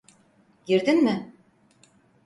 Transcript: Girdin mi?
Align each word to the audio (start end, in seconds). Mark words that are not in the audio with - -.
Girdin 0.65 1.03
mi? 1.03 1.33